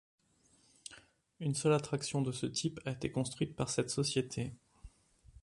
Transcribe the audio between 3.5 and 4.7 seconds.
par cette société.